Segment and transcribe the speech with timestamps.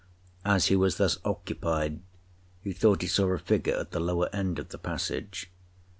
[0.45, 1.99] As he was thus occupied,
[2.63, 5.51] he thought he saw a figure at the lower end of the passage.